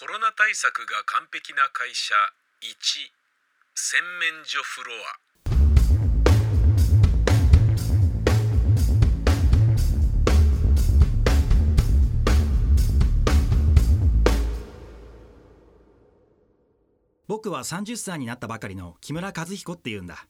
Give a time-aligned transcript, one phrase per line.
[0.00, 2.14] コロナ対策が完璧な会社
[2.62, 2.70] 1
[3.74, 5.20] 洗面所フロア。
[17.28, 20.26] 僕は30歳になったばかりの木村和彦っていうんだ。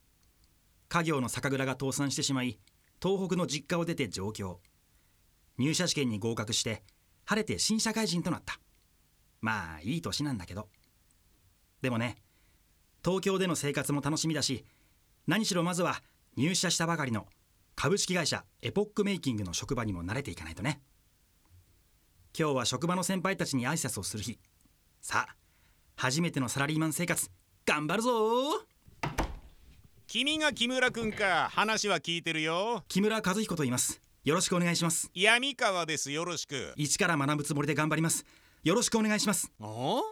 [0.88, 2.58] 家業の酒蔵が倒産してしまい
[3.00, 4.58] 東北の実家を出て上京。
[5.58, 6.82] 入社試験に合格して
[7.24, 8.58] 晴れて新社会人となった。
[9.40, 10.68] まあいい年なんだけど。
[11.82, 12.16] でもね
[13.04, 14.64] 東京での生活も楽しみだし
[15.26, 16.02] 何しろまずは
[16.36, 17.26] 入社したばかりの
[17.74, 20.80] 株式会社エポックメイキングの職場にも慣れていかないとね。
[22.38, 24.38] 今日は職場の先輩たちに挨拶をする日。
[25.00, 25.36] さあ
[25.96, 27.30] 初めてのサラリーマン生活
[27.64, 28.10] 頑張るぞ！
[30.06, 31.48] 君が木村くんか。
[31.52, 32.84] 話は聞いてるよ。
[32.88, 34.00] 木村和彦と言います。
[34.24, 35.10] よろしくお願いします。
[35.14, 36.10] 闇川です。
[36.10, 36.74] よろしく。
[36.76, 38.26] 一から学ぶつもりで頑張ります
[38.62, 39.50] よろしくお願いします。
[39.58, 40.02] お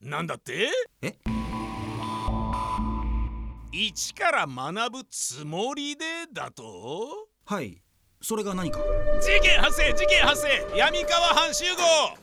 [0.00, 0.70] なんだって？
[1.02, 1.18] え？
[3.72, 7.28] 一から学ぶつもりでだと？
[7.44, 7.82] はい。
[8.22, 8.80] それが何か？
[9.20, 10.78] 事件発生事件発生。
[10.78, 12.16] 闇川藩集合。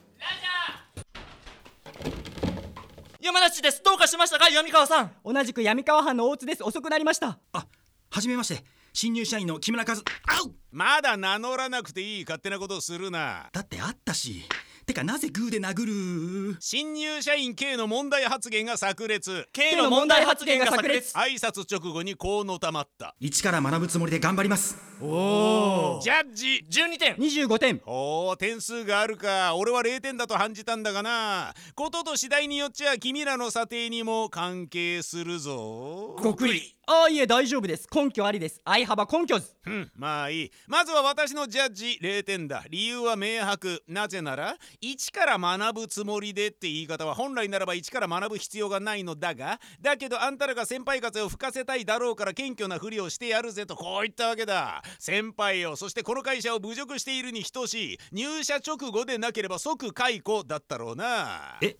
[3.22, 3.83] 山梨です。
[3.83, 4.50] どうかしましたか？
[4.50, 5.11] 闇川さん。
[5.23, 6.64] 同じく闇川藩の大津です。
[6.64, 7.38] 遅くなりました。
[7.53, 7.67] あ
[8.09, 8.64] はじめまして。
[8.94, 9.94] 新入社員の木村和。
[9.94, 9.98] あ
[10.44, 13.48] うまだ名乗らなくていい勝手なことをするな。
[13.53, 14.44] だってあったし
[14.88, 16.57] てかなぜグーで殴る？
[16.61, 19.45] 新入社員 K の問題発言が炸裂。
[19.52, 21.13] K の問題発言が炸裂。
[21.13, 23.13] 挨拶直後にこうのたまった。
[23.19, 24.77] 一から学ぶつもりで頑張ります。
[25.02, 26.65] おジャッジ。
[26.71, 27.15] 12点。
[27.15, 27.81] 25点。
[27.85, 29.58] おお点数があるか。
[29.58, 31.53] 俺は0点だと感じたんだがな。
[31.75, 36.15] ことと次第によっちゃ君らの査定にも関係するぞ。
[36.17, 37.85] ごくりああいえ大丈夫です。
[37.93, 38.61] 根拠ありです。
[38.63, 40.52] 相幅根拠ずうんまあいい。
[40.67, 43.83] まずは私のジャッジ0点だ理由は明白。
[43.89, 54.81] なぜなら一から学ぶつもりでって言い方は本来ならば一から学ぶ必要がないのだがだけどあんたらが先輩風を吹かせたいだろうから謙虚なふりをしてやるぜとこう言ったわけだ。
[54.97, 55.76] 先輩よ。
[55.76, 57.97] そしてこの会社を侮辱しているに等しい。
[58.14, 61.58] 入社直後でなければ即解雇だったろうな。
[61.61, 61.76] え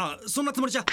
[0.00, 0.80] あそんなつもりじゃ。
[0.80, 0.84] あ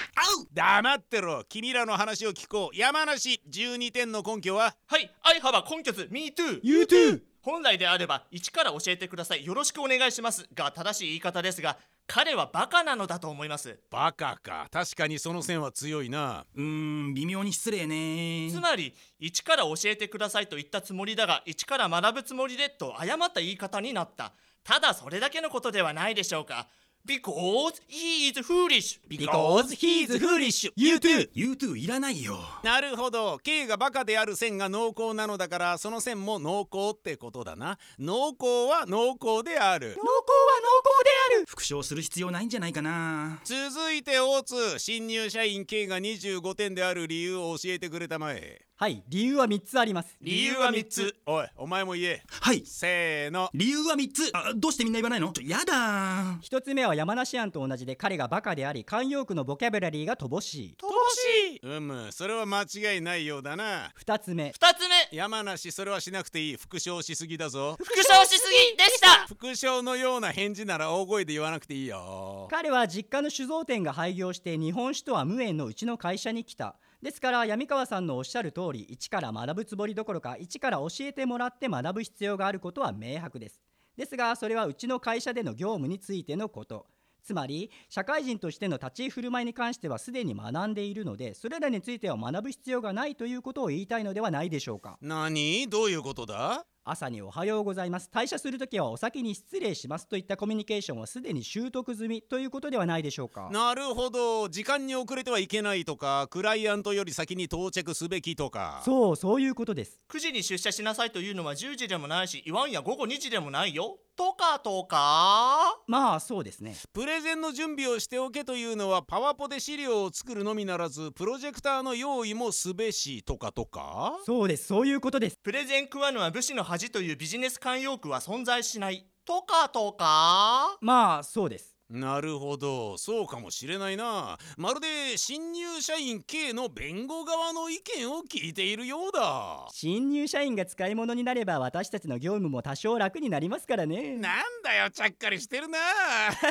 [0.41, 0.47] う。
[0.53, 1.44] 黙ってろ。
[1.47, 2.75] 君らの話を聞こう。
[2.75, 4.75] 山梨12点の根拠は。
[4.85, 5.12] はい。
[5.23, 6.09] 相幅根拠図。
[6.12, 9.45] MeToo You too 本来であれば一から教えてください。
[9.45, 10.50] よろしくお願いします。
[10.53, 13.79] が正しい言い方ですが彼はバカなのだと思います。
[13.90, 14.68] バカか。
[14.69, 16.45] 確かにその線は強いな。
[16.56, 18.50] うーん微妙に失礼ね。
[18.51, 24.34] つまり一から教えてくださいと言ったつもりだが一から学ぶつもりでと誤った言い方になった。
[24.66, 26.68] ただそれだけのことではないでしょうか
[27.07, 29.00] Because he is foolish.
[29.07, 30.69] Because he is foolish.
[30.75, 31.29] You too.
[31.34, 31.78] You too.
[31.78, 32.38] いらないよ。
[32.63, 33.40] なるほど。
[33.40, 37.78] K がバカである線が濃厚なのだからその線も濃厚ってことだな。
[37.97, 39.88] 濃厚は濃厚である。
[39.88, 40.87] 濃厚は濃厚。
[40.87, 40.87] で
[41.35, 41.46] ある。
[41.47, 43.40] 復唱する必要ないんじゃないかな。
[43.44, 44.80] 続いて大津。
[44.80, 48.62] 新入社員 K が25点である理由を教えてくれたまえ。
[48.80, 49.03] はい。
[49.07, 50.16] 理由は3つあります。
[50.22, 51.16] 理由は3つ。
[51.25, 52.24] おいお前も言え。
[52.30, 52.63] はい。
[52.63, 53.50] せーの。
[53.53, 54.30] 理由は3つ。
[54.34, 55.31] あどうしてみんな言わないの？
[55.31, 60.75] ちょやだ一つ目は山梨案と同じで彼がバカであり慣用句のボキャブラリーが乏しい。
[60.80, 61.78] 乏しい。
[61.78, 63.91] うむそれは間違いないようだな。
[63.95, 64.50] 二つ目。
[64.50, 65.18] 2つ目。
[65.18, 66.56] 山梨それはしなくていい。
[66.57, 67.75] 復唱しすぎだぞ。
[67.79, 69.28] 復唱しすぎでした。
[69.28, 72.47] 復唱のような返事なら大声で言わなくていいよ。
[72.50, 76.75] 彼は実家の酒造店が廃業して日本酒とは無縁のうちの会社に来た。
[77.01, 83.62] ですから闇川さんのおっしゃる通り一から学ぶつもりどころか一から教えてもらって学ぶ必要があることは明白です。
[83.95, 86.85] ですがそれはうちの会社での業務についてのこと
[87.27, 94.97] つまり社会人としての立ち居振る舞いに関してはすでに学んでいるのでそれらについては学ぶ必要がないということを言いたいのではないでしょうか。
[95.01, 95.67] 何？
[95.67, 96.65] どういうことだ？
[96.85, 98.09] 朝におはようございます。
[98.13, 103.49] 退社するときはお先に失礼しますといったコミュニケーションはすでに習得済みということではないでしょうか。
[103.51, 104.47] なるほど。
[104.47, 108.81] 時間に遅れてはいけないとかクライアントより先に到着すべきとか。
[108.85, 109.99] そうそういうことです。
[110.09, 115.79] 9時に出社しなさいというのは10時でもないし言わんや午後2時でもないよとかとか？
[115.85, 116.75] まあそうですね。
[116.91, 124.18] プレゼンの準備をしておけというのはパワポで資料を作るのみならずプロジェクターの用意もすべしとかとか？
[124.25, 125.38] そうですそういうことです。
[125.44, 129.06] プレゼン食わぬは武士の恥というビジネス慣用句は存在しない。
[129.24, 130.77] とかとか？
[130.81, 132.98] まあそうですなるほど。
[132.98, 134.38] そうかもしれないな。
[134.57, 139.68] まるで新入社員 K の弁護側の意見を聞いているようだ。
[139.72, 144.18] 新入社員が使い物になれば私たちの業務も多少楽になりますからね。
[144.18, 145.80] なんだよちゃっかりしてるな。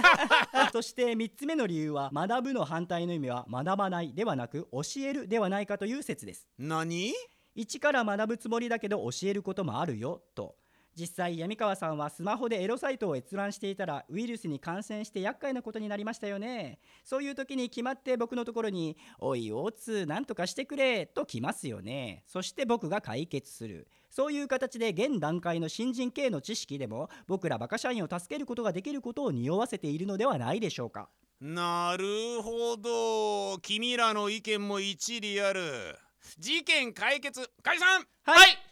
[0.72, 6.48] そして3つ目の理由は学ぶの反対の意味は学ばないではなく教えるではないかという説です。
[6.58, 7.12] 何？
[7.54, 10.56] 一から学ぶつもりだけど教えることもあるよと
[10.98, 16.78] 実際闇川さんはスマホでエロサイトを閲覧していたらウイルスに感染して厄介なことになりましたよね。
[17.04, 22.24] そういう時に決まって僕のところに「おい大津なんとかしてくれ」と来ますよね。
[22.26, 23.88] そして僕が解決する。
[24.10, 31.10] そういう形で現段階の新人系の知識でも僕らバカ社員を助けることができることを匂わせているのではないでしょうか。
[31.38, 33.58] なるほど。
[33.58, 35.98] 君らの意見も一理ある。
[36.38, 38.06] 事件解決解散！
[38.24, 38.65] はい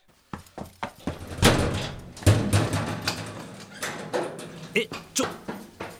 [4.76, 5.26] えちょ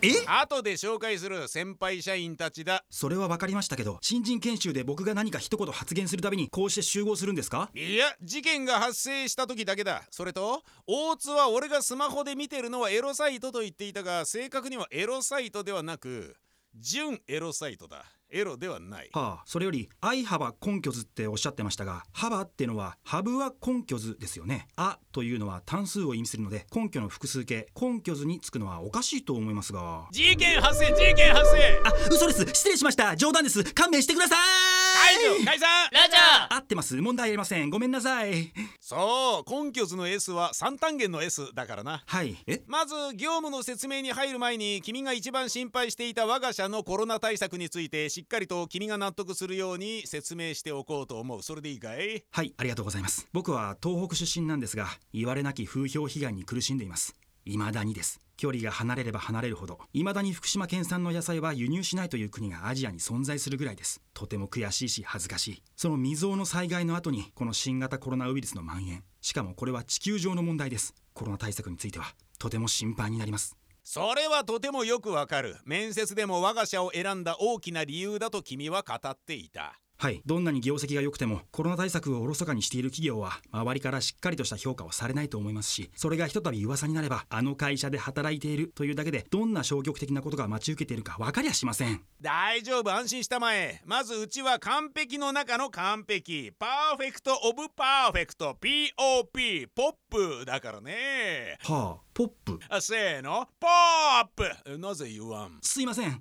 [0.02, 0.10] え？
[0.26, 2.84] 後で紹介する先輩社員たちだ。
[2.90, 7.70] それは分かりましたけど新人研修で僕が何か一言発言するたびにこうして集合するんですか？
[7.74, 10.02] いや事件が発生した時だけだ。
[10.10, 16.36] それと大津は俺がスマホで見てるのはエロサイトと言っていたが正確にはエロサイトではなく
[16.74, 18.04] 純エロサイトだ
[18.34, 19.08] エロではない。
[19.12, 30.08] はあそれより「愛幅根拠図」っておっしゃってましたが「幅」ってのは「ハブは根拠図」ですよね「あ」というのは単数を意味するので根拠の複数形根拠図につくのはおかしいと思いますが。
[30.10, 31.80] 事件発生事件発生。
[31.84, 32.44] あ嘘です。
[32.46, 33.16] 失礼しました。
[33.16, 33.62] 冗談です。
[33.72, 34.83] 勘弁してください
[35.14, 35.68] 解除解散。
[35.92, 36.54] ラジャー。
[36.56, 36.96] 合ってます。
[36.96, 37.70] 問題ありません。
[37.70, 38.52] ごめんなさい。
[38.80, 42.02] そう根拠図の S は三単元の S だからな。
[42.06, 42.36] はい。
[42.46, 42.62] え？
[42.66, 51.42] まず業務の説明に入る前に君が一番心配していた我が社のコロナ対策についてしっかりと君が納得するように説明しておこうと思う。
[51.42, 52.24] それでいいかい？
[52.30, 53.26] はいありがとうございます。
[53.32, 57.14] 僕は東北出身なんですが言われなき風評被害に苦しんでいます
[57.46, 58.20] 未だにです。
[58.36, 59.78] 距離が離れれば離れるほど。
[59.92, 64.00] 未だに福島県産の野菜は輸入しないという国がアジアに存在するぐらいです。
[64.12, 65.62] とても悔しいし恥ずかしい。
[65.76, 69.04] その未曾有の災害の後にこの新型コロナウイルスの蔓延。
[69.20, 70.94] しかもこれは地球上の問題です。
[71.12, 72.14] コロナ対策については。
[72.38, 73.56] とても心配になります。
[73.84, 75.56] それはとてもよくわかる。
[75.64, 79.78] 面接でも我が社を選んだ大きな理由だと君は語っていた。
[79.96, 80.20] はい。
[80.26, 92.02] どんなに業績が良くてもコロナ対策をおろそかにしている企業は周りからしっかりとした評価をされないと思いますしそれがひとたび噂になればあの会社で働いているというだけでどんな消極的なことが待ち受けているか分かりゃしません。
[92.20, 93.82] 大丈夫安心したまえ。
[93.84, 96.52] まずうちは完璧の中の完璧。
[96.58, 98.56] Perfect of perfect。
[98.60, 101.56] POP ポップだからね。
[101.62, 102.58] はあポップ？
[102.68, 103.48] あせーの。
[103.60, 104.26] ポッ
[104.64, 104.78] プ。
[104.78, 105.58] なぜ言わん？
[105.62, 106.20] すいません。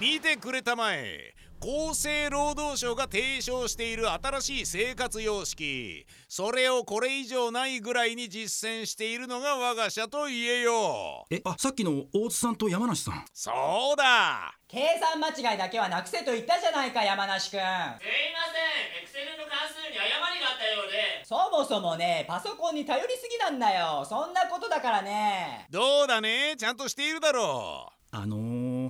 [0.00, 1.32] 見てくれたまえ
[1.62, 6.04] 厚生労働省が提唱している新しい生活様式。
[6.28, 11.24] それをこれ以上ないぐらいに実践しているのが我が社と言えよ。
[11.30, 13.24] えあさっきの大津さんと山梨さん。
[13.32, 13.52] そ
[13.94, 14.52] うだ。
[14.66, 18.02] 計算間違いだけはなくせと言ったじゃないか山梨くんすいません。
[18.02, 18.02] エ
[19.04, 21.24] クセルの関数に誤りがあったようで。
[21.24, 24.04] そもそもねパソコンに頼りすぎなんだよ。
[24.04, 25.68] そんなことだからね。
[25.70, 26.56] どうだね？
[26.58, 27.92] ちゃんとしているだろう。
[28.14, 28.40] あのー、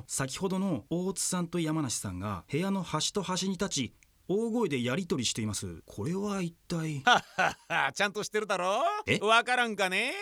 [0.06, 3.94] 先ほどの大津さんと山梨さんが部屋の端と端に立ち
[4.28, 5.82] 大声でやり取りしています。
[5.84, 7.02] これは一体？
[7.04, 8.82] はっはっはちゃんとしてるだろ？
[9.06, 9.18] え？
[9.18, 10.12] わからんかね？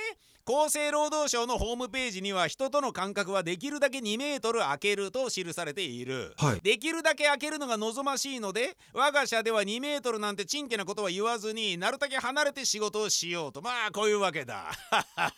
[0.47, 6.61] 厚生労働省のホームページには人との間隔はできるだけ2メートル空けると記されている、はい。
[6.63, 13.61] できるだけ空けるのが望ましいので我が社では2メートルなんてちんけなことは言わずになるだけ離れて仕事をしようと。
[13.61, 14.73] まあこういうわけだ。
[14.91, 15.33] はっはっ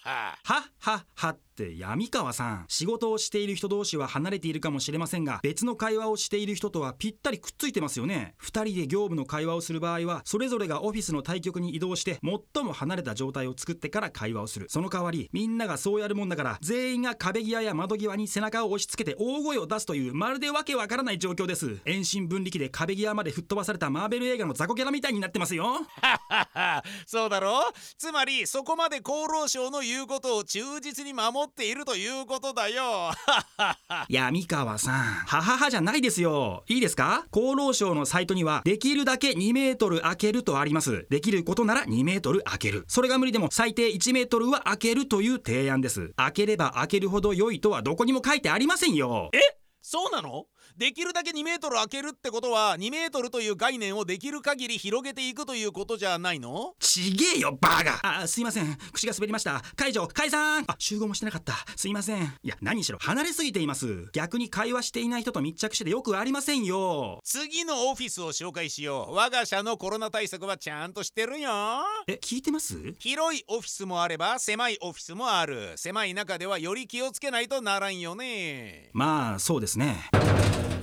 [0.45, 0.97] はは。
[0.97, 1.39] っはっ
[1.71, 2.65] 闇川さん。
[2.69, 8.35] 仕事をしている人同士は離れているかもしれませんが別の会話をしている人とはぴったりくっついてますよね。
[8.43, 12.19] 2人で業務の会話をする場合はそれぞれがオフィスの対局に移動して
[12.55, 14.67] 最も離れた状態を作ってから会話をする。
[14.69, 21.79] その代わりみんながそうやるもんだから全員が壁際や窓際に背中を押し付けて大声を出すというまるでわけわからない状況です。
[21.85, 25.79] 遠心分離機で壁際まで吹っ飛ばされたマーベル映画の雑魚キャラみたいになってますよ。
[27.07, 27.61] そうだろ？
[27.99, 33.11] つまりそこまで厚労省の言うことを忠実に守っているということだよ。
[34.09, 36.65] 闇川さんはははじゃないですよ。
[36.69, 37.27] いいですか？
[37.33, 41.07] 厚労省のサイトにはできるだけ2メートル開けるとあります。
[41.11, 42.85] できることなら2メートル開ける。
[42.89, 46.13] それが無理でも最低1メートルは開けるという提案です。
[46.17, 49.31] 開ければ開けるほど良いとはどこにも書いてありませんよ。
[49.83, 50.47] そうなの？
[50.77, 56.75] できるだけ2メートル開けるってことは2メートルという概念をできる限り広げていくということじゃないの？
[56.81, 58.23] ちげえよバカ。
[58.23, 58.79] あすいません。
[58.93, 59.63] 口が滑りました。
[59.77, 60.65] 解除解散。
[60.67, 61.55] あ集合もしてなかった。
[61.77, 62.23] すいません。
[62.43, 64.09] いや何しろ離れすぎています。
[64.13, 67.21] 逆に会話していない人と密着しててよくありませんよ。
[67.25, 69.15] 次のオフィスを紹介しよう。
[69.15, 71.51] 我が社のコロナ対策はちゃんとしてるよ。
[72.07, 72.95] え聞いてます？
[72.99, 75.73] 広いオフィスもあれば狭いオフィスもある。
[75.77, 78.91] 狭い中ではより気をつけないとならんよね。
[78.93, 80.09] まあそうですね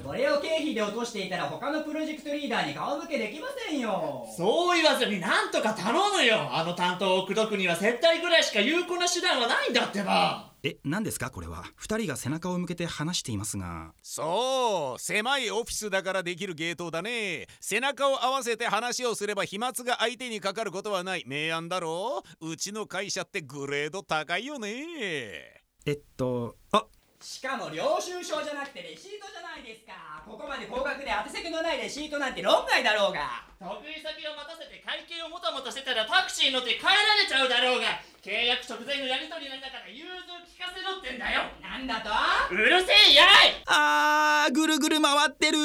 [0.10, 4.26] これを経費で落としていたら他のプロジェクトリーダーに顔向けできませんよ。
[4.36, 6.50] そう言わずになんとか頼むよ。
[6.52, 10.52] あの担当を口説くには接待ぐらいしか有効な手段はないんだってば。
[10.64, 11.30] え何ですか？
[11.30, 11.64] これは。
[11.80, 13.94] 2人が背中を向けて話していますが。
[14.02, 17.46] そう狭いオフィスだからできる芸当だね。
[17.62, 21.24] 背中を合わせて話をすれば飛沫が相手にかかることはない。
[21.28, 22.24] 明暗だろ？
[22.42, 25.62] うちの会社ってグレード高いよね。
[25.86, 26.88] えっとあ
[27.20, 30.24] しかも領収書じゃなくてレシートじゃないですか。
[30.24, 33.44] ここまで高額で宛先のないレシートなんて論外だろうが。
[33.60, 38.00] 得意先を待たせて会計をもたもたしてたらタクシー乗って帰られちゃうだろうが。
[38.24, 41.44] 契約直前のやり取りなんだから融通聞かせろってんだよ。
[41.60, 42.56] なんだと？
[42.56, 43.68] うるせえやい！
[43.68, 45.60] あーぐるぐる回ってる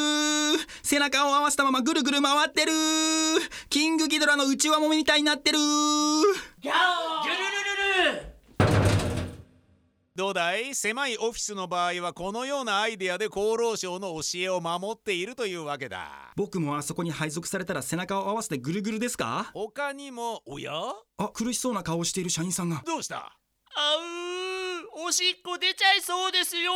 [0.82, 2.72] 背中を合わせたままぐるぐる回ってる
[3.70, 6.74] キングギドラの内輪もめみたいになってるギャ
[7.22, 7.53] オギュルルルル
[10.16, 10.76] どうだい？
[10.76, 16.32] 狭いオフィスの場合はこのようなアイデアで厚労省の教えを守っているというわけだ。
[16.36, 19.50] 僕もあそこに配属されたら背中を合わせてぐるぐるですか？
[19.54, 20.70] 他にもおや？
[21.18, 22.80] あ苦しそうな顔をしている社員さんが。
[22.86, 23.16] どうした？
[23.16, 24.33] あうー
[24.96, 26.72] おしっこ出ちゃいそうですよ。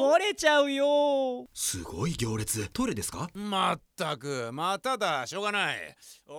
[0.00, 1.46] 漏れちゃうよ。
[1.52, 2.66] すごい行列。
[2.70, 3.28] トイレですか？
[3.34, 4.48] まったく。
[4.54, 5.96] まただしょうがない。
[6.28, 6.32] お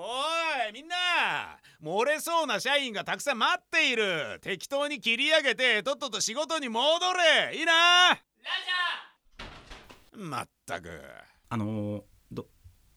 [0.69, 0.95] いみんな。
[1.83, 4.39] 漏れそうな社員がたくさん待っている。
[4.41, 6.81] 適当に切り上げてとっとと仕事に戻
[7.13, 7.57] れ。
[7.57, 8.09] いいな。
[8.09, 8.15] ラ
[10.15, 10.89] ジまったく。
[11.49, 12.01] あのー、
[12.31, 12.47] ど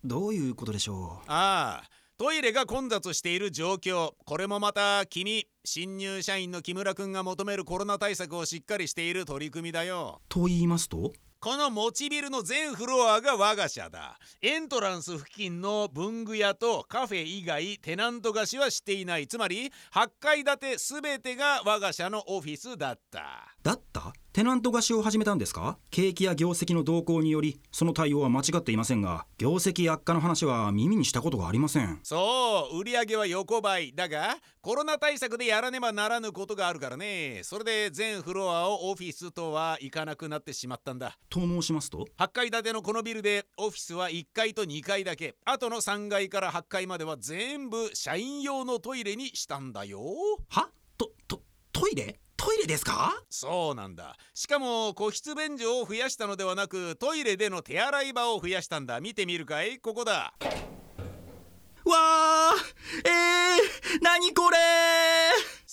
[0.02, 1.30] どういうことでしょう？
[1.30, 4.12] ああトイレが混雑している状況。
[4.24, 10.22] これもまた君新入社員の木村君が求めるコロナ対策をしっかりしている取り組みだよ。
[10.30, 11.12] と言いますと？
[11.40, 14.18] この持ちビルの全フロアが我が社だ。
[14.40, 19.26] エントランス付近の文具屋とカフェ以外テナント貸しはしていない。
[19.28, 23.54] つまり8階建て全てが我が社のオフィスだった。
[23.62, 24.14] だった？
[24.36, 25.78] テナント貸しを始めたんですか？
[25.90, 32.00] 景気や業績の動向によりその対応は間違っていませんが業績悪化の話は耳にしたことがありません。
[32.02, 33.94] そう売り上げは横ばい。
[33.94, 37.40] だがコロナ対策でやらねばならぬことがあるからね。
[37.44, 41.16] それで全フロアをオフィスとはいかなくなってしまったんだ。
[41.30, 45.34] と申しますと？8階建てのこのビルでオフィスは1階と2階だけ。
[45.46, 50.02] あとの3階から8階までは全部社員用のトイレにしたんだよ。
[50.50, 50.68] は？
[50.98, 51.40] とと
[51.72, 52.20] トイレ？
[52.36, 53.14] トイレですか？
[53.30, 54.16] そうなんだ。
[54.34, 59.00] しかも個室便所を増やしたのではなくトイレでの手洗い場を増やしたんだ。
[59.00, 59.78] 見てみるかい？
[59.78, 60.34] ここだ。
[61.84, 64.56] わーえー、何これ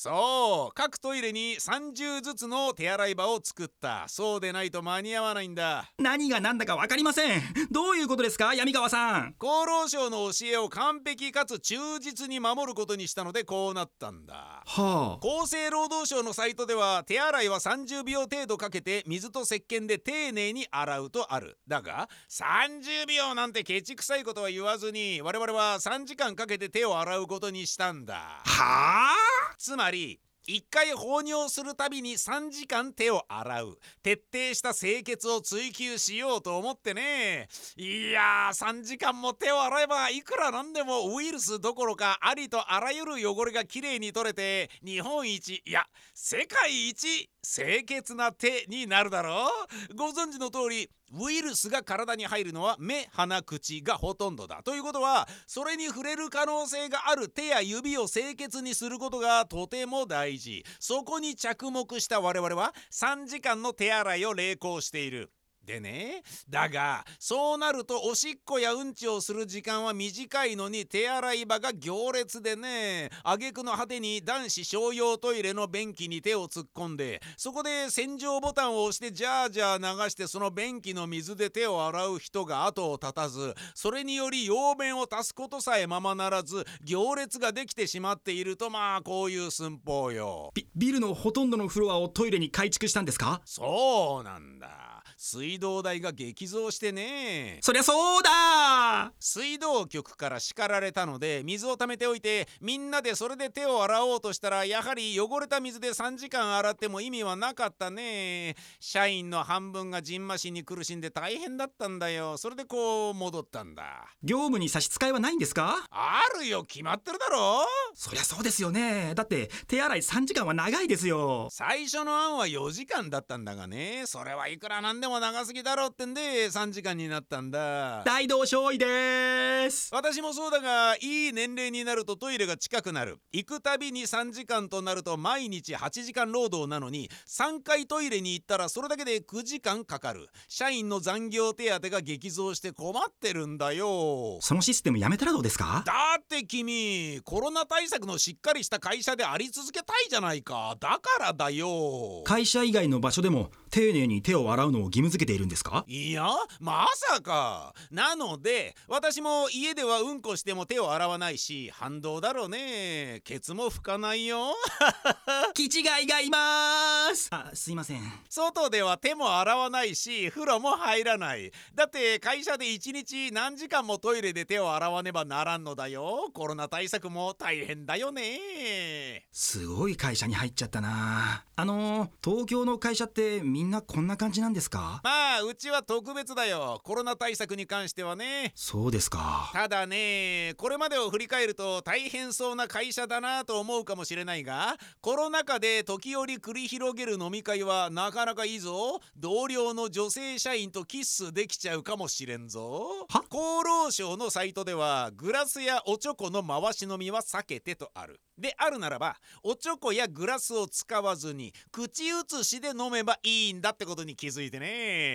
[0.03, 4.03] そう各トイレに30ずつの手洗い場を作った。
[4.10, 5.89] そうでないと間に合わないんだ。
[5.98, 7.41] 何が何だか分かりません。
[7.72, 9.36] どういうことですか闇川さん。
[9.39, 14.62] 厚労省の教えを完璧かつ忠実に守ることにしたのでこうなったんだ。
[14.65, 15.25] はあ。
[15.25, 21.60] 厚生労働省のサイトでは手洗いは30秒程度かけて水と石鹸で丁寧に洗うとある。
[21.65, 28.15] だが30秒なんてケチくさいことは言わずに我々は3時間かけて手を洗うことにしたんだ。
[28.15, 29.13] はあ？
[29.57, 33.77] つまり1回放尿するたびに3時間手を洗う。
[34.01, 37.47] 徹底した清潔を追求しようと思ってね。
[37.77, 49.50] いやー3時間も手を洗えばいくらなんでもウイルスどころかありとあらゆる汚れがきれいに取れて日本一いや世界一清潔な手になるだろ
[49.91, 49.95] う。
[49.95, 50.89] ご存知の通り
[51.21, 54.63] ウイルスが体に入るのは目鼻口がほとんどだ。
[54.63, 60.63] ということはそれに触れる可能性がある手や指を清潔にすることがとても大事。
[60.79, 65.29] そこに着目した我々は3時間の手洗いを励行している。
[65.65, 90.51] でねだがそうなるとおしっこやうんちをする時間は短いのに手洗い場が行列でね挙句の果てに男子商用トイレの便器に手を突っ込んでそこで洗浄ボタンを押してジャージャー流してその便器の水で手を洗う人が後を絶たずそれにより用便を足すことさえままならず行列ができてしまっているとまあこういう寸法よ。
[90.53, 93.41] ビビルのほとんどのフロアをトイレに改築したんですか？
[93.46, 95.03] そうなんだ。
[95.17, 97.60] 水道代が激増してね。
[97.62, 99.12] そりゃそうだ。
[99.19, 108.55] 水道局から叱られたので水を溜めておいてみんなでそれで手を洗おうとしたらやはり汚れた水で3時間洗っても意味はなかったね。
[108.79, 112.38] 社員の半分がじんましに苦しんで大変だったんだよ。
[112.38, 114.05] それでこう戻ったんだ。
[114.24, 115.86] 業務に差し支えはないんですか？
[115.91, 116.63] あるよ。
[116.63, 117.65] 決まってるだろ。
[117.93, 119.13] そりゃそうですよね。
[119.15, 121.50] だって手洗い3時間は長いですよ。
[121.51, 124.03] 最初の案は4時間だったんだがね。
[124.05, 128.03] それはいくらなん間でも長すぎだろうってんで3時間になったんだ。
[128.05, 129.89] 大道少尉です。
[129.93, 133.19] 私もそうだがいい年齢になるとトイレが近くなる。
[133.31, 140.27] 行くたびに3時間となると毎日8時間労働なのに3回トイレに行ったらそれだけで9時間かかる。
[140.47, 144.39] 社員の残業手当が激増して困ってるんだよ。
[144.41, 145.83] そのシステムやめたらどうですか？
[145.85, 150.75] だって君コロナ対策のしっかりした会社であり続けたいじゃないか。
[150.79, 152.23] だからだよ。
[152.25, 156.27] 会社以外の場所でも丁寧に手を洗うのを義務付けているんですかいや
[156.59, 157.73] まさか。
[157.91, 163.21] なので私も家ではうんこしても手を洗わないし反動だろうね。
[163.23, 164.55] ケツも拭かないよ。
[165.53, 167.27] 気違いがいます。
[167.31, 168.01] あすいません。
[168.29, 171.51] 外では手も洗わないし風呂も入らない。
[171.75, 176.29] だって会社で1日何時間もトイレで手を洗わねばならんのだよ。
[176.33, 179.25] コロナ対策も大変だよね。
[179.31, 181.45] すごい会社に入っちゃったな。
[181.55, 185.01] あの東京の会社ってみんなこんな感じなんですか？
[185.03, 186.80] まあうちは特別だよ。
[186.84, 188.51] コロナ対策に関してはね。
[188.56, 189.50] そうですか。
[189.53, 199.00] ただねこれまでを振り返ると大変そうな会社だなと思うかもしれないがコロナ禍で時折繰り広げる飲み会はなかなかいいぞ。
[199.15, 203.08] 同僚の女性社員とキッスできちゃうかもしれんぞ。
[203.10, 203.24] は？
[203.30, 208.20] 厚労省のサイトではグラスやおちょこの回し飲みは避けてとある。
[208.36, 215.12] であるならばおちょこやグラスを使わずに口移しで飲めばいいんだってことに気づいてね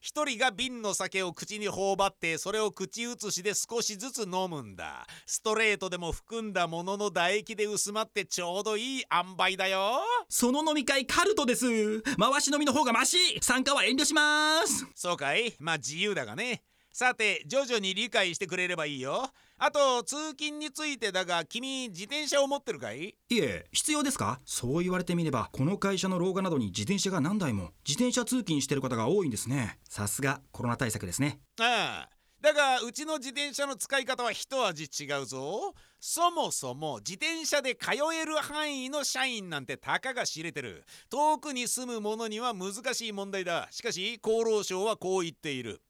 [0.00, 5.06] 一人が瓶の酒を口に頬張ってそれを口移しで少しずつ飲むんだ。
[5.26, 10.00] ストレートでも含んだものの唾液で薄まってちょうどいい塩梅だよ。
[10.28, 12.00] その飲み会カルトです。
[12.18, 13.38] 回し飲みの方がマシ。
[13.40, 14.86] 参加は遠慮します。
[14.94, 15.54] そうかい？
[15.58, 19.30] まあ自由だがねさて徐々に理解してくれればいいよ。
[19.58, 23.14] あと通勤についてだが君自転車を持ってるかい？
[23.28, 24.40] いえ必要ですか？
[24.44, 29.78] そう言われてみればこの会社の廊下などに自転車が何台も自転車通勤してる方が多いんですね。
[29.88, 31.40] さすがコロナ対策ですね。
[31.60, 32.16] ああ。
[32.40, 35.74] だがうちの自転車の使い方は一味違うぞ。
[36.00, 40.84] そもそも自転車で通える範囲の社員なんてたかが知れてる。
[41.10, 43.68] 遠くに住む者には難しい問題だ。
[43.70, 45.82] しかし厚労省はこう言っている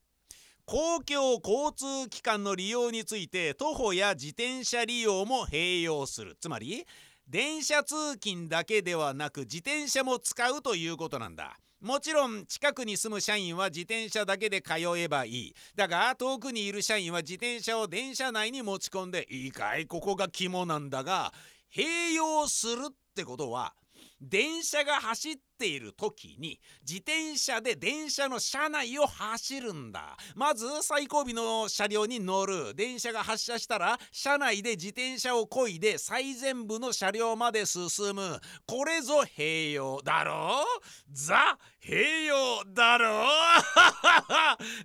[0.71, 6.37] 公共交通機関の利用について徒歩や自転車利用も併用する。
[6.41, 6.87] つまり
[7.29, 11.57] 電車通勤だけではなく自転車も使うということなんだ。
[11.81, 15.55] もちろん近くに住む社員は自転車だけで通えばいい。
[15.75, 21.33] だが遠くにいる社員は自転車を電車内に持ち込んでいいかいここが肝なんだが
[21.75, 23.75] 併用するってことは
[24.21, 30.17] 電車が走っている時に自転車で電車の車内を走るんだ。
[30.35, 32.75] まず最後尾の車両に乗る。
[32.75, 38.39] 電車が発車したら車内で自転車を漕いで最前部の車両まで進む。
[38.67, 40.63] これぞ併用だろ？
[40.63, 40.81] う
[41.13, 43.09] ザ併用だろ？
[43.09, 43.29] う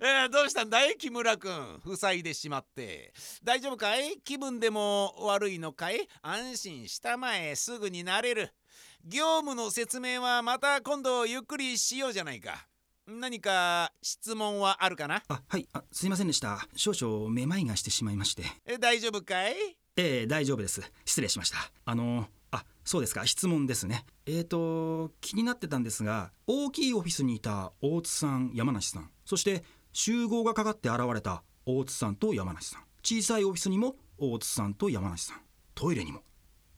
[0.04, 3.12] えーどうしたんだい木村君塞いでしまって。
[3.42, 4.18] 大丈夫かい？
[4.24, 6.08] 気分でも悪いのかい？
[6.22, 7.54] 安心したまえ。
[7.54, 8.50] すぐになれる。
[9.08, 12.66] 業務の説明はまた今度ゆっくりしようじゃないか。
[13.06, 15.22] 何か質問はあるかな？
[15.28, 15.68] あはい。
[15.72, 16.66] あすいませんでした。
[16.74, 18.42] 少々めまいがしてしまいまして。
[18.66, 19.54] え大丈夫かい？
[19.96, 20.82] ええ大丈夫です。
[21.04, 21.58] 失礼しました。
[21.84, 23.24] あのあそうですか。
[23.26, 24.04] 質問ですね。
[24.26, 29.08] えーと気になってたんですが大きいオフィスにいた大津さん山梨さん。
[29.24, 32.82] そして集合がかかって現れた大津さんと山梨さん。
[33.04, 35.40] 小さいオフィスにも大津さんと山梨さん。
[35.76, 36.22] トイレにも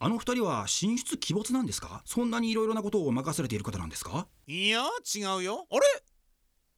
[0.01, 2.01] あの二人は神出鬼没なんですか？
[2.05, 4.27] そんなにいろいろなことを任されている方なんですか？
[4.47, 5.67] いや違うよ。
[5.69, 5.81] あれ？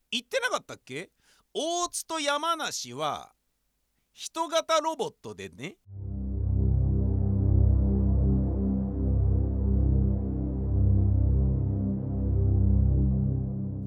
[0.09, 1.11] 言ってなかったっけ？
[1.53, 3.31] 大津と山梨は
[4.11, 5.75] 人型ロボットでね。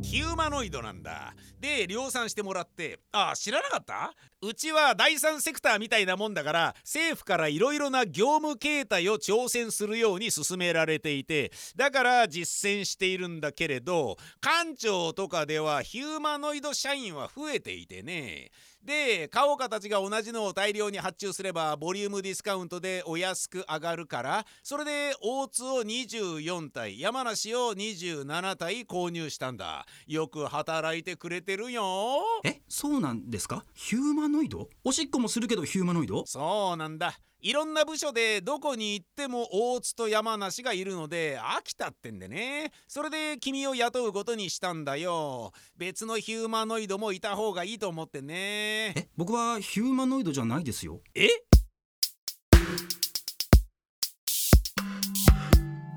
[0.02, 1.34] ヒューマノイドなんだ。
[1.64, 4.12] で量産してもらってあ知らなかった？
[4.42, 18.50] うちは第三セクターみたいなもんだから政府からいろいろな業務形態を挑戦するように進められていてだから実践しているんだけれど官庁とかではヒューマノイド社員は増えていてね。
[18.82, 29.86] で買おうかたちが同じのを大量に発注すればボリュームディスカウントでお安く上がるからそれで大津を24体山梨を27体購入したんだ。
[30.06, 32.20] よく働いてくれてるよ。
[32.44, 33.64] えそうなんですか？
[33.74, 34.68] ヒューマノイド？
[34.84, 36.24] おしっこもするけどヒューマノイド？
[36.26, 37.18] そうなんだ。
[37.40, 42.72] いろんな部署でどこに行っても大津と山梨がいるので飽きたってんでね。
[42.88, 45.52] それで君を雇うことにしたんだよ。
[45.76, 48.94] 別のヒューマノイドもいた方がいいと思ってね。
[48.96, 51.00] え僕はヒューマノイドじゃないですよ。
[51.14, 51.28] え？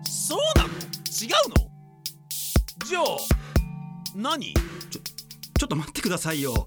[0.04, 0.70] そうなの？
[0.70, 1.72] 違うの？
[2.86, 3.04] じゃあ
[4.16, 4.54] 何？
[4.54, 5.02] ちょ
[5.66, 6.66] っと待ってくださいよ。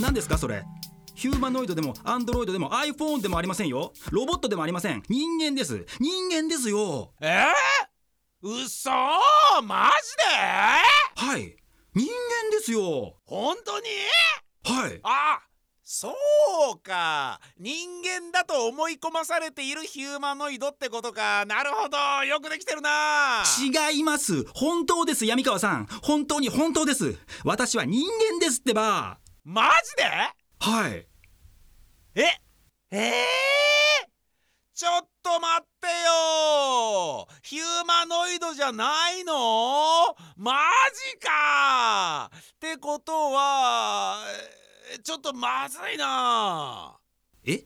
[0.00, 0.64] 何ですかそれ？
[1.14, 3.92] ヒューマノイドでもアンドロイドでも iPhone でもありませんよ。
[4.10, 5.02] ロボットでもありません。
[5.08, 5.86] 人間です。
[6.00, 7.14] 人間ですよ。
[7.20, 7.46] え？
[8.42, 8.90] ー、嘘？
[9.62, 10.16] マジ
[11.20, 11.26] で？
[11.26, 11.56] はい。
[11.94, 13.16] 人間ですよ。
[13.24, 13.86] 本当に？
[14.64, 15.00] はい。
[15.04, 15.40] あ
[15.86, 16.14] そ
[16.72, 17.38] うか。
[17.58, 21.44] 人間だと思い込まされているヒューマノイドってことか。
[21.44, 21.98] なるほど。
[22.24, 23.44] よくできてるな。
[23.90, 24.44] 違います。
[24.54, 25.86] 本当です闇川さん。
[26.02, 27.18] 本当に本当です。
[27.44, 29.18] 私は人間ですってば。
[29.44, 30.04] マジで？
[30.60, 31.06] はい。
[32.14, 32.40] え？
[32.90, 33.12] えー、
[34.74, 37.28] ちょっと待ってよ。
[37.42, 40.16] ヒューマノイドじゃないの？
[40.38, 40.54] マ
[41.12, 42.30] ジか。
[42.32, 44.18] ってことは
[44.94, 46.96] えちょっとまずいな。
[47.44, 47.64] え？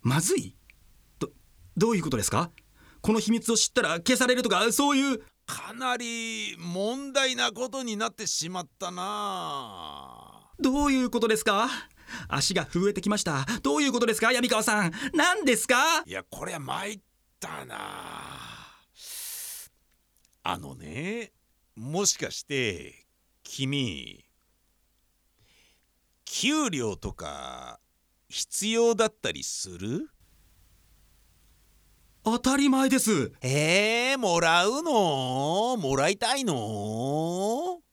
[0.00, 0.56] まずい？
[1.18, 1.28] ど
[1.76, 2.50] どういうことですか？
[3.02, 5.22] この秘密を知ったら消されるとかそういう。
[5.46, 10.52] かなり問題なことになってしまったな。
[10.60, 11.68] どういうことですか？
[12.28, 13.44] 足が震えてきました。
[13.62, 14.32] どういうことですか？
[14.32, 14.92] 闇川さん。
[15.12, 16.02] 何ですか？
[16.06, 17.00] いやこりゃ参っ
[17.40, 17.76] たな。
[20.42, 21.32] あのね
[21.76, 23.06] もしかして
[23.42, 24.24] 君
[26.32, 27.80] 給料とか
[28.28, 30.08] 必要だったりする？
[32.22, 33.32] 当たり前です。
[33.42, 35.76] えー、もらうの？
[35.76, 36.54] もらいたいの？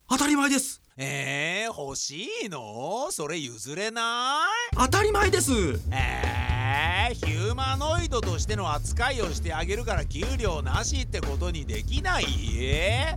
[0.07, 0.83] 当たり前です。
[0.97, 3.07] えー、欲しいの？
[3.11, 4.77] それ譲れない？
[4.77, 5.51] 当たり前です。
[5.91, 12.25] えー、ヒューマノイドとしての扱いをしてあげるから給料なしってことにできない？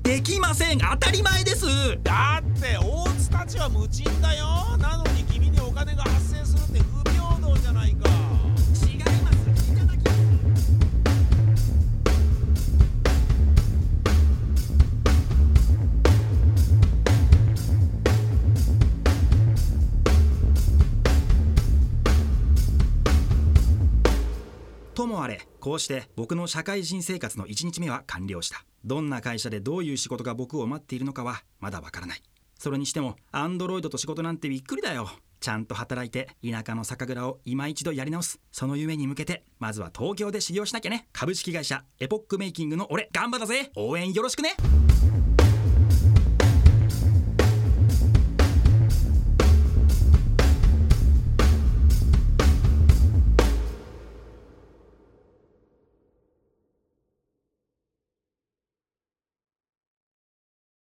[0.03, 0.79] できません。
[0.79, 1.67] 当たり前です。
[2.03, 4.47] だって大津たちは無賃だよ。
[4.79, 5.05] なの
[5.81, 8.11] 金が発生するって不平等じゃないか。
[8.85, 10.05] 違いますいただき
[24.95, 28.67] ともあれこうして僕の社会人生活の1日目は完了した。
[28.85, 32.23] どんな会社でどういう仕事が僕を待っているのかはまだわからない。
[32.59, 35.09] それにしてもアンドロイドと仕事なんてびっくりだよ。
[35.41, 38.41] ちゃんと働いて田舎の酒蔵を今一度やり直す。
[38.53, 41.09] その夢に向けてまずは東京で修行しなきゃね。
[41.13, 43.71] 株式会社エポックメイキングの俺頑張ったぜ。
[43.77, 44.55] 応援よろしくね。